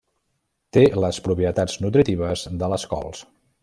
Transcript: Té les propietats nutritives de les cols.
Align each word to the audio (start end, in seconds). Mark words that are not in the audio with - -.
Té 0.77 0.85
les 1.03 1.21
propietats 1.27 1.79
nutritives 1.87 2.49
de 2.65 2.75
les 2.77 2.91
cols. 2.97 3.27